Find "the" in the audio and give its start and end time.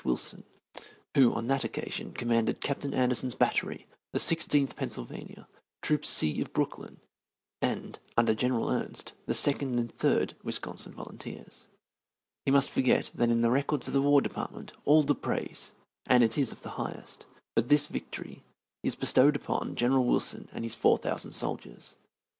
4.13-4.19, 9.27-9.35, 13.41-13.51, 13.93-14.01, 15.03-15.13, 16.63-16.71